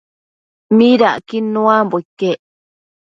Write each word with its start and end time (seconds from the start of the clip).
midacquid 0.77 1.45
nuambo 1.53 1.95
iquec? 2.03 2.39